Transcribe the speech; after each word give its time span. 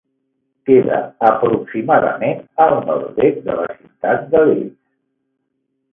Queda 0.69 0.97
aproximadament 1.27 2.41
al 2.67 2.75
nord-est 2.89 3.39
de 3.51 3.59
la 3.61 3.69
ciutat 3.77 4.29
de 4.33 4.45
Leeds. 4.51 4.77